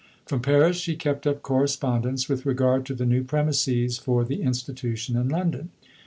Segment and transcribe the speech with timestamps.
[0.25, 5.15] From Paris she kept up correspondence with regard to the new premises for the institution
[5.15, 5.69] in London.